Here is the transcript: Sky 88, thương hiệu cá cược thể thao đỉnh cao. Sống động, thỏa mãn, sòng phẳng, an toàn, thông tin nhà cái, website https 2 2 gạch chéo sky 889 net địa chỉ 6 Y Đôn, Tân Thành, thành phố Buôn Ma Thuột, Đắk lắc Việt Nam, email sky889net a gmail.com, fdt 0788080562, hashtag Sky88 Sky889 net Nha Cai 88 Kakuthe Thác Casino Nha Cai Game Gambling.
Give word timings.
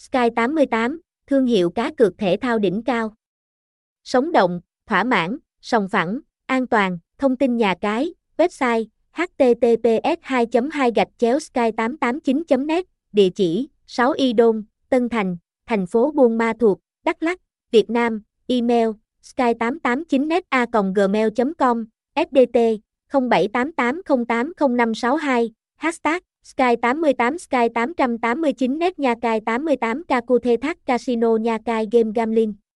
Sky 0.00 0.30
88, 0.36 1.00
thương 1.26 1.46
hiệu 1.46 1.70
cá 1.70 1.90
cược 1.96 2.18
thể 2.18 2.36
thao 2.40 2.58
đỉnh 2.58 2.82
cao. 2.82 3.14
Sống 4.04 4.32
động, 4.32 4.60
thỏa 4.86 5.04
mãn, 5.04 5.38
sòng 5.60 5.88
phẳng, 5.88 6.20
an 6.46 6.66
toàn, 6.66 6.98
thông 7.18 7.36
tin 7.36 7.56
nhà 7.56 7.74
cái, 7.80 8.14
website 8.36 8.84
https 9.12 10.18
2 10.22 10.46
2 10.72 10.90
gạch 10.94 11.08
chéo 11.18 11.38
sky 11.38 11.70
889 11.76 12.66
net 12.66 12.86
địa 13.12 13.28
chỉ 13.34 13.68
6 13.86 14.12
Y 14.12 14.32
Đôn, 14.32 14.64
Tân 14.88 15.08
Thành, 15.08 15.36
thành 15.66 15.86
phố 15.86 16.12
Buôn 16.12 16.38
Ma 16.38 16.52
Thuột, 16.60 16.78
Đắk 17.04 17.22
lắc 17.22 17.40
Việt 17.70 17.90
Nam, 17.90 18.22
email 18.46 18.88
sky889net 19.22 20.40
a 20.48 20.66
gmail.com, 20.94 21.84
fdt 22.14 22.78
0788080562, 23.12 25.48
hashtag 25.76 26.22
Sky88 26.50 27.38
Sky889 27.46 28.78
net 28.78 28.98
Nha 28.98 29.14
Cai 29.14 29.38
88 29.46 30.02
Kakuthe 30.10 30.58
Thác 30.58 30.76
Casino 30.86 31.38
Nha 31.38 31.58
Cai 31.62 31.86
Game 31.86 32.10
Gambling. 32.12 32.69